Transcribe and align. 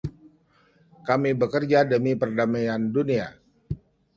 Kami 1.07 1.29
bekerja 1.41 1.79
demi 1.91 2.11
perdamaian 2.21 2.81
dunia. 2.95 3.27